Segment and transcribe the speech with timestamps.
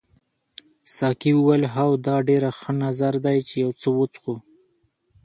[0.97, 4.35] ساقي وویل هو دا ډېر ښه نظر دی چې یو څه وڅښو.